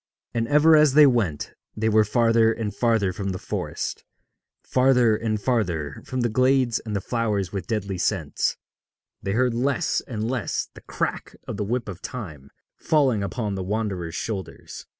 [0.33, 4.03] And ever as they went they were farther and farther from the forest,
[4.63, 8.57] farther and farther from the glades and the flowers with deadly scents;
[9.21, 13.61] they heard less and less the crack of the whip of Time falling upon the
[13.61, 14.87] wanderers' shoulders.